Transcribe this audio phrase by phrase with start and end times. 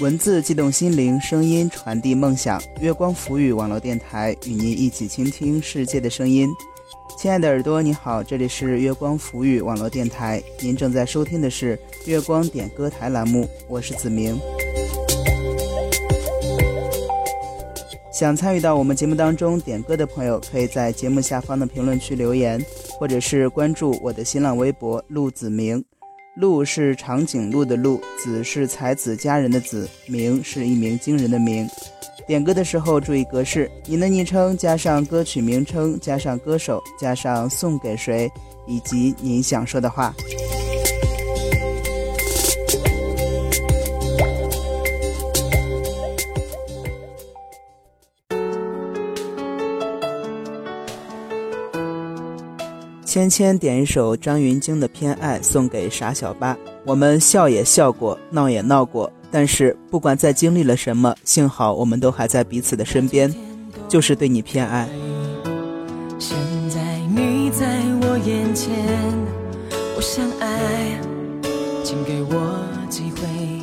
[0.00, 2.62] 文字激动心灵，声音传递梦想。
[2.80, 6.48] 月光浮语网络电台与您一起倾听世界的声音。
[7.16, 11.76] 亲爱的耳朵，你好，这里是月光浮语网络电台，您正在收听的是
[12.06, 14.38] 月光点歌台栏目，我是子明。
[18.12, 22.64] 想参与到我们节目当中点歌的朋友，可以在节目下方的评论区留言，
[23.00, 25.84] 或者是关注我的新浪微博“陆子明”。
[26.38, 31.68] 鹿是长颈鹿的鹿，子是才子佳人的子，名是一鸣惊人的鸣。
[32.28, 38.30] 点歌的时候注意格式，您的昵称加上歌曲名称，加上歌手，加上送给谁，
[38.68, 40.14] 以及您想说的话。
[53.18, 56.56] 芊芊点一首张芸京的《偏爱》，送给傻小八。
[56.84, 63.34] 我们笑也笑过，闹也闹过，但是不管在经历了什么，幸好我们都还在彼此的身边，
[63.88, 64.88] 就是对你偏爱。
[66.20, 66.38] 现
[66.70, 66.80] 在
[67.12, 67.66] 你在
[68.02, 68.72] 我眼前，
[69.96, 71.00] 我想爱，
[71.82, 72.56] 请给我
[72.88, 73.57] 机会。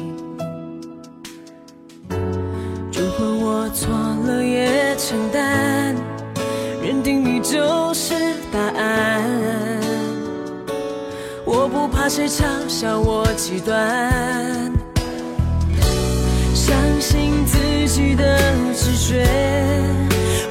[12.05, 13.73] 怕谁嘲笑我极端，
[16.53, 18.37] 相信自己的
[18.75, 19.27] 直觉。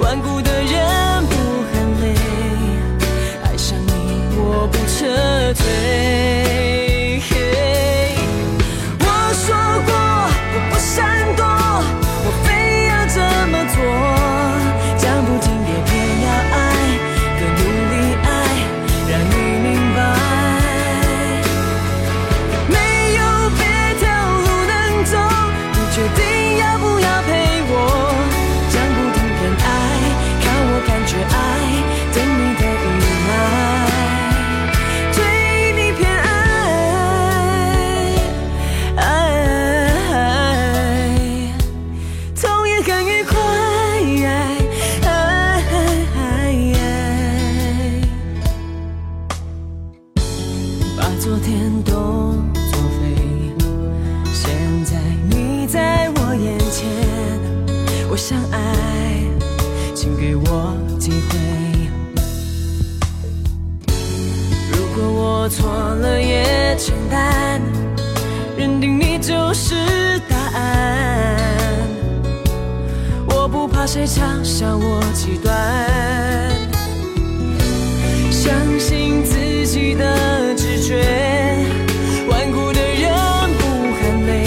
[0.01, 1.37] 顽固的人不
[1.71, 2.15] 喊累，
[3.45, 5.07] 爱上你我不撤
[5.55, 6.24] 退。
[73.87, 75.55] 谁嘲笑我极端。
[78.31, 81.05] 相信自己的直觉，
[82.29, 83.13] 顽固的人
[83.59, 84.47] 不喊累，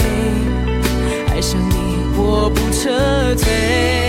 [1.30, 1.74] 爱上你
[2.16, 4.07] 我不撤退。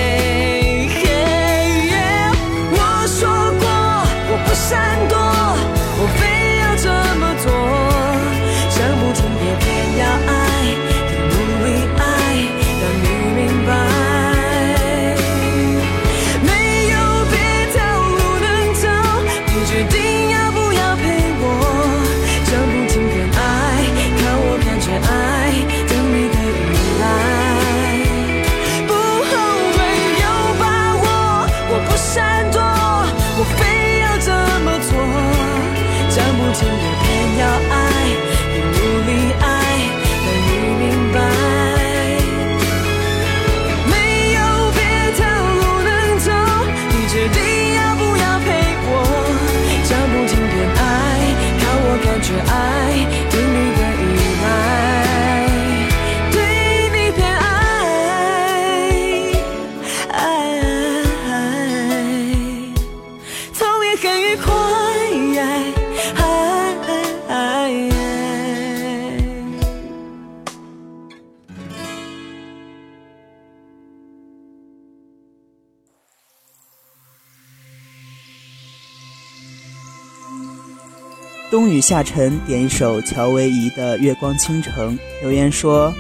[81.80, 84.98] 雨下沉，点一首乔维怡的《月光倾城》。
[85.22, 85.94] 留言说：“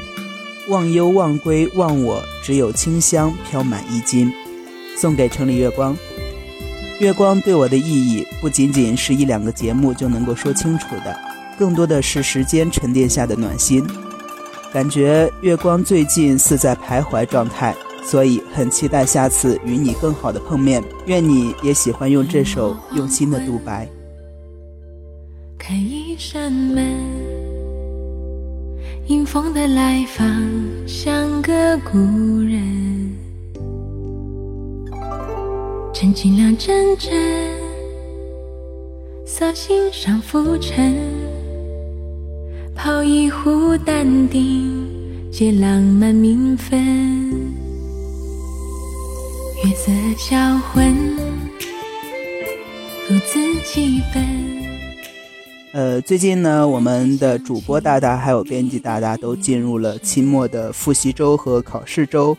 [0.68, 4.30] 忘忧忘归忘我，只有清香飘满衣襟。”
[5.00, 5.96] 送给城里月光。
[7.00, 11.18] 月光对我的意义，不仅仅是一两个节目就能够说清楚的，
[11.58, 13.82] 更多的是时间沉淀下的暖心。
[14.74, 17.74] 感觉月光最近似在徘徊状态，
[18.04, 20.84] 所以很期待下次与你更好的碰面。
[21.06, 23.88] 愿你也喜欢用这首用心的独白。
[25.60, 26.84] 开一扇门，
[29.08, 30.26] 迎风的来访
[30.88, 31.98] 像个故
[32.42, 33.14] 人，
[35.94, 37.12] 趁尽量真正
[39.26, 40.96] 扫心上浮尘，
[42.74, 44.88] 泡一壶淡定，
[45.30, 46.80] 借浪漫缤纷，
[49.66, 50.96] 月色销魂，
[53.10, 54.69] 如此几分。
[55.72, 62.36] 呃，最近呢，我们的主播大大还有编辑大大都进入了期末的复习周和考试周，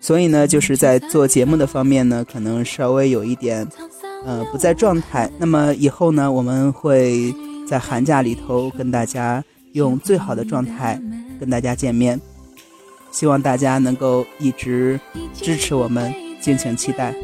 [0.00, 3.64] 所以呢，就是在做节目的方面呢，可能稍微有一点，
[4.24, 5.30] 呃，不在状态。
[5.38, 7.32] 那么以后呢，我们会
[7.68, 11.00] 在寒假里头跟大家用最好的状态
[11.38, 12.20] 跟大家见面，
[13.12, 14.98] 希望大家能够一直
[15.32, 17.14] 支持我们，敬请期待。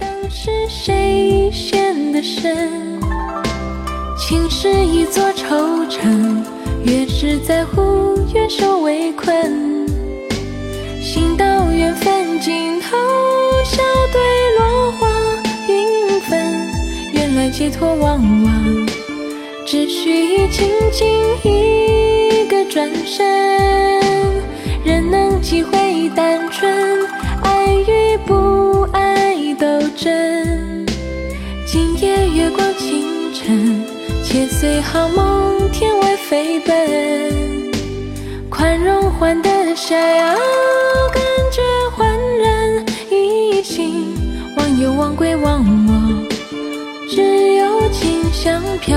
[0.00, 2.85] 当时谁先的身？
[4.18, 6.42] 情是一座愁城，
[6.84, 9.86] 越是在乎越受围困。
[11.00, 12.96] 行到缘分尽头，
[13.64, 13.82] 笑
[14.12, 14.20] 对
[14.58, 15.06] 落花
[15.68, 16.66] 缤纷。
[17.12, 18.86] 原来解脱往往
[19.66, 21.06] 只需轻轻
[21.44, 23.24] 一个转身。
[24.82, 25.85] 人能几回
[34.36, 37.72] 且随好梦，天外飞奔，
[38.50, 40.34] 宽容换得逍遥，
[41.10, 41.62] 感觉
[41.96, 42.06] 焕
[42.36, 44.14] 然一新。
[44.54, 46.28] 忘忧忘归忘我，
[47.08, 48.94] 只有清香飘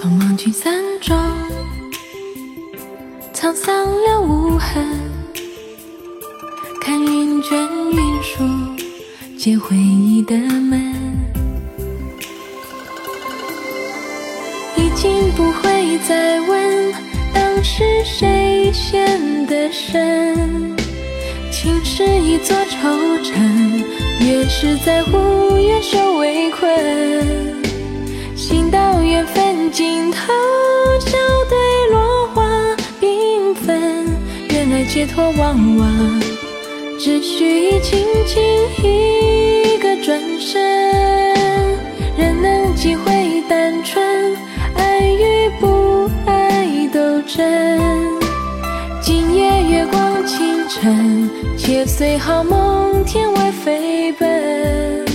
[0.00, 1.18] 匆忙聚散中，
[3.34, 4.86] 沧桑了无痕。
[6.80, 7.58] 看云卷
[7.90, 8.44] 云舒，
[9.36, 10.94] 解回忆的门。
[14.76, 16.92] 已经不会再问
[17.34, 20.76] 当时谁先的身，
[21.50, 22.88] 情是一座愁
[23.24, 23.82] 城，
[24.20, 27.58] 越是在乎越受围困。
[28.36, 30.18] 心到缘分尽头，
[30.98, 31.16] 笑
[31.48, 31.56] 对
[31.92, 32.42] 落花
[33.00, 34.08] 缤纷。
[34.50, 36.20] 原来解脱往往
[36.98, 38.42] 只需轻轻
[38.82, 40.60] 一个转身，
[42.16, 44.04] 人能几回单纯。
[44.74, 47.80] 爱与不爱都真，
[49.00, 55.06] 今夜月光倾城，且随好梦天外飞奔，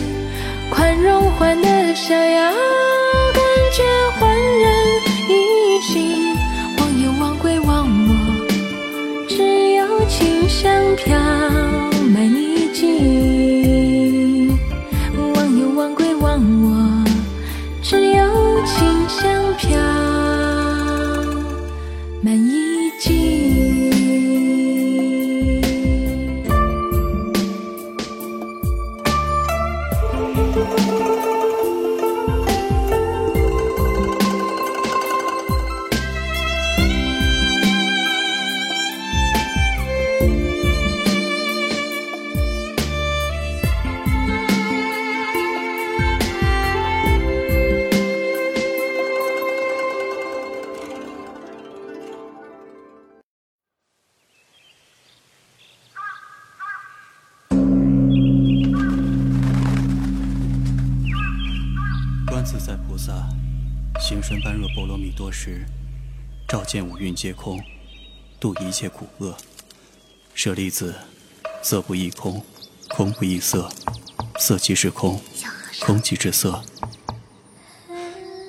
[0.70, 2.43] 宽容换得逍遥，
[64.24, 65.66] 行深般若波罗蜜多时，
[66.48, 67.62] 照见五蕴皆空，
[68.40, 69.36] 度一切苦厄。
[70.34, 70.96] 舍利子，
[71.62, 72.42] 色不异空，
[72.88, 73.70] 空不异色，
[74.40, 75.20] 色即是空，
[75.82, 76.64] 空即是色。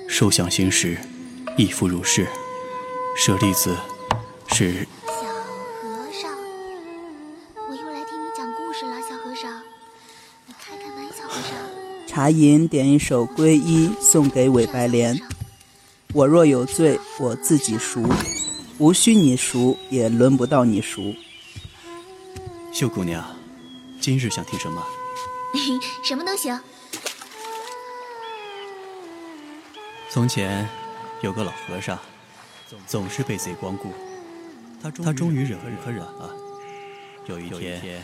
[0.07, 0.97] 受想行识，
[1.57, 2.25] 亦复如是。
[3.17, 3.75] 舍利子，
[4.53, 6.31] 是小和尚，
[7.67, 9.61] 我又来听你讲故事了，小和尚，
[10.47, 11.51] 你开开门，小和尚。
[12.07, 15.19] 茶饮点一首《皈依》，送给韦白莲。
[16.15, 18.01] 我若有罪，我自己赎，
[18.77, 21.13] 无需你赎，也轮不到你赎。
[22.71, 23.21] 秀姑娘，
[23.99, 24.81] 今日想听什么？
[26.05, 26.57] 什么都行。
[30.09, 30.65] 从前
[31.19, 31.99] 有个老和尚，
[32.87, 33.91] 总是被贼光顾，
[34.81, 36.33] 他他终于忍无可忍了。
[37.25, 38.01] 有一天，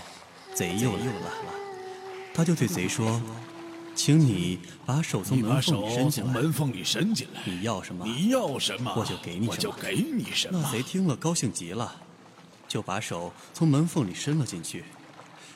[0.53, 1.31] 贼又来了，
[2.33, 3.21] 他就对贼说
[3.93, 8.05] ：“请你把手从门缝里伸进来，门缝里伸进来，你要什么？
[8.05, 10.60] 你要什么，我就给你什么我就给你什么。
[10.63, 11.95] 那贼听了高兴极了，
[12.67, 14.83] 就把手从门缝里伸了进去。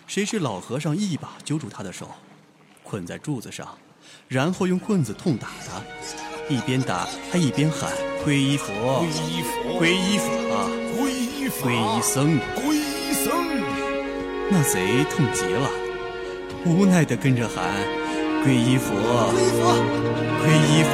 [0.06, 2.12] 谁知老和尚一把揪住他的手，
[2.84, 3.76] 捆在柱子上，
[4.28, 5.82] 然后用棍子痛打他，
[6.54, 7.92] 一边打还一边喊
[8.24, 10.26] ：“皈依佛，皈依佛，皈依法，
[10.94, 12.40] 皈依法，皈依僧。
[12.56, 13.26] 皈依僧。”
[14.52, 15.68] 那贼痛极了，
[16.66, 17.74] 无奈地跟着喊
[18.46, 18.94] ：“皈依佛，
[20.40, 20.84] 皈依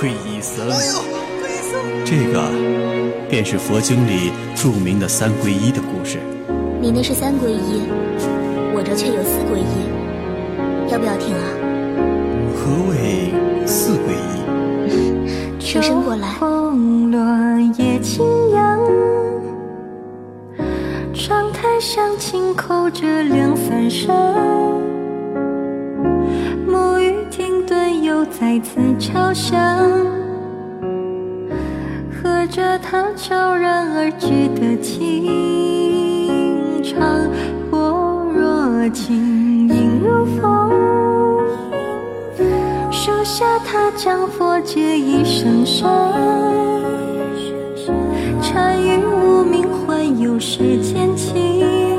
[0.00, 0.66] 皈依僧。”
[2.04, 2.42] 这个
[3.30, 6.18] 便是佛经里著名的三皈依的故事。
[6.80, 7.82] 你那是三皈依，
[8.74, 9.86] 我这却有四皈依，
[10.90, 11.44] 要不要听啊？
[12.56, 13.32] 何谓
[13.64, 14.42] 四皈依？
[15.64, 16.34] 请伸过来。
[16.40, 17.20] 风落
[17.78, 18.80] 叶轻扬，
[21.14, 24.08] 窗台上轻扣着两三声，
[28.18, 29.56] 又再次敲响，
[32.10, 34.26] 和着它悄然而至
[34.58, 36.98] 的情长，
[37.70, 40.68] 我若轻盈如风。
[42.90, 45.88] 树下他将佛偈一声声，
[48.42, 51.96] 禅语无名环游世间情，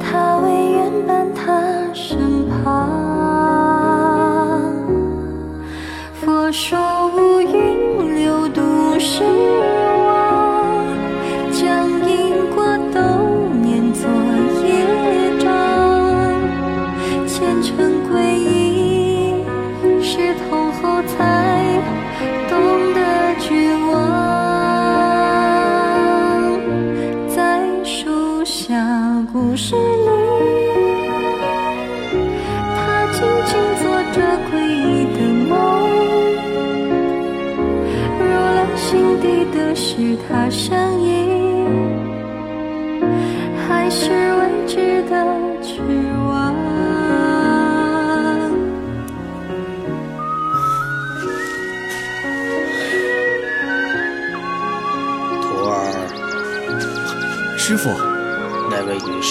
[0.00, 1.60] 他唯愿伴他
[1.92, 3.03] 身旁。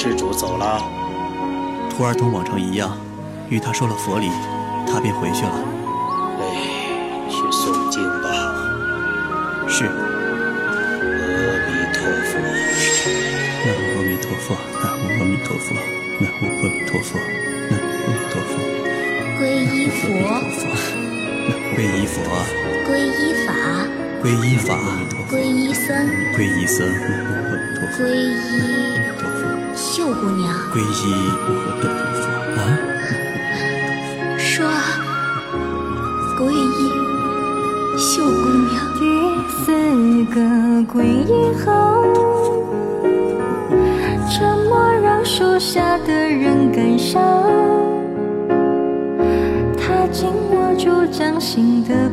[0.04, 0.84] 施主走了。
[1.90, 2.98] 徒儿同往常一样，
[3.48, 4.28] 与他说了佛理，
[4.86, 5.56] 他便回去了。
[6.44, 6.44] 哎，
[7.30, 8.28] 去诵经吧。
[9.66, 9.96] 是，阿
[11.64, 12.36] 弥陀佛。
[13.64, 15.72] 南无阿弥陀佛，南无阿弥陀佛，
[16.20, 17.16] 南无阿弥陀佛，
[17.72, 18.60] 南无阿弥陀佛，
[19.40, 19.42] 皈
[19.72, 20.04] 依佛，
[21.78, 22.20] 皈依佛，
[22.92, 23.56] 皈依法，
[24.22, 24.76] 皈依法，
[25.32, 25.96] 皈依僧，
[26.36, 28.60] 皈依僧，南无阿弥陀佛，皈依阿
[29.00, 29.23] 弥陀佛，
[29.96, 30.52] 秀姑娘。
[30.74, 31.86] 皈依阿弥陀
[32.16, 32.26] 佛
[32.58, 32.60] 啊！
[34.40, 34.74] 说啊，
[36.36, 36.90] 皈依
[37.96, 38.74] 秀姑娘。
[38.98, 39.00] 第
[39.54, 39.62] 四
[40.34, 40.42] 个
[40.92, 41.30] 皈依
[41.64, 41.70] 后，
[44.32, 44.34] 沉
[44.68, 47.22] 默让树下的人感伤。
[49.78, 52.10] 他紧握住掌心的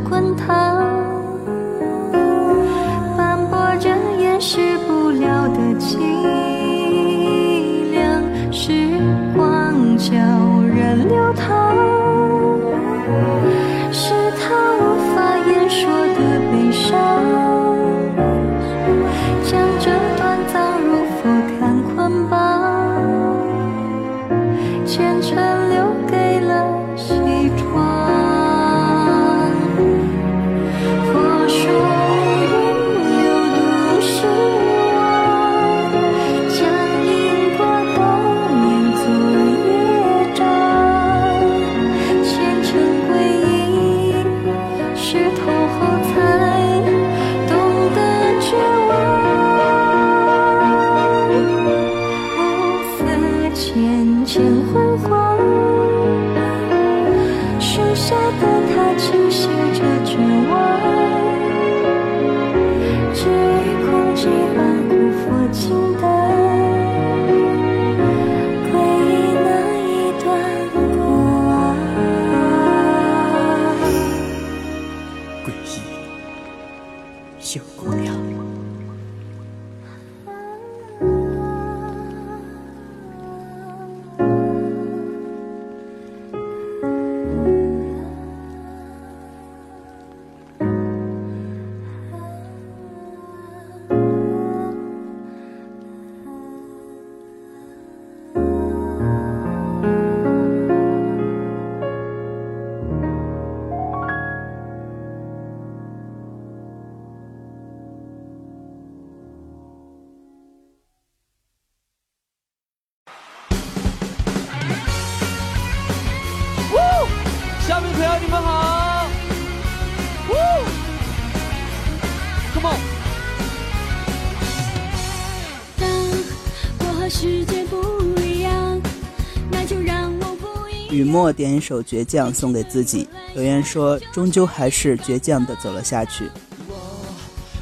[131.00, 136.30] 雨墨点一首《倔强》送给自己，留言说：“终究还是倔强的走了下去。”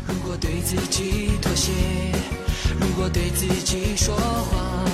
[0.09, 1.71] 如果对自己妥协，
[2.81, 4.85] 如果对自己说谎，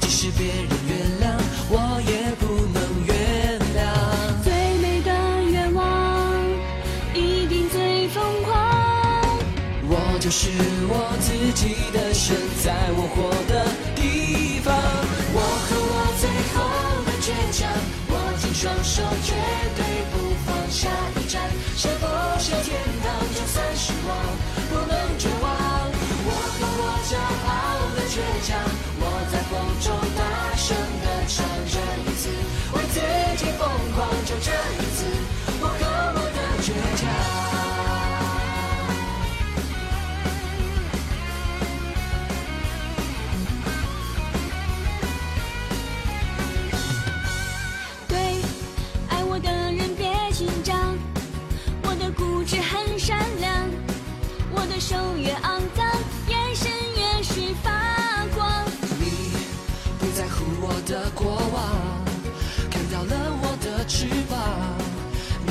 [0.00, 1.38] 即使别人原谅，
[1.70, 3.14] 我也不能原
[3.76, 3.78] 谅。
[4.42, 4.52] 最
[4.82, 5.12] 美的
[5.52, 6.34] 愿望，
[7.14, 8.58] 一定最疯狂。
[9.88, 10.50] 我就是
[23.86, 24.10] 失望，
[24.68, 25.46] 不能绝望。
[26.26, 27.14] 我和我骄
[27.46, 27.54] 傲
[27.94, 28.58] 的倔强，
[28.98, 29.86] 我在风中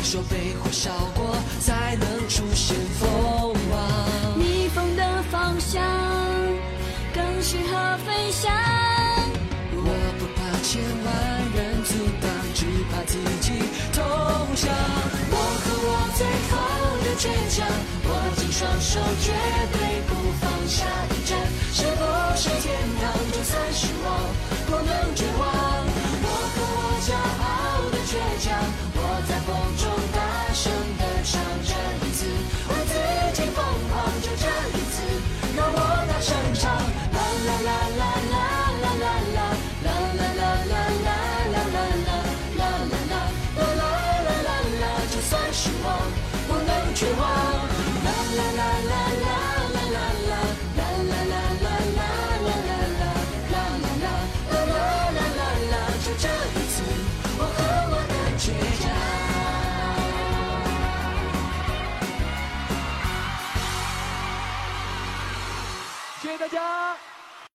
[0.06, 4.38] 说被火烧过才能出现凤凰。
[4.38, 5.82] 逆风的方向
[7.12, 8.54] 更适合飞翔。
[9.74, 9.90] 我
[10.20, 11.10] 不怕千万
[11.58, 13.52] 人阻挡，只怕自己
[13.94, 13.98] 投
[14.54, 14.70] 降。
[15.32, 16.22] 我和我最
[16.54, 16.54] 后
[17.02, 17.66] 的倔强，
[18.06, 19.34] 握紧双手，绝
[19.74, 21.36] 对不放下一站。
[21.74, 22.06] 是不
[22.38, 23.12] 是天堂？
[23.34, 24.22] 就算失望，
[24.68, 25.44] 不能绝望。
[26.22, 27.10] 我和我骄
[27.42, 28.54] 傲的倔强，